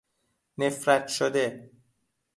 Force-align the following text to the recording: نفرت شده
نفرت 0.57 1.07
شده 1.07 1.71